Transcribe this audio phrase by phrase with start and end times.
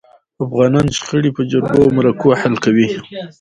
[0.45, 2.87] افغانان شخړي په جرګو او مرکو حل کوي.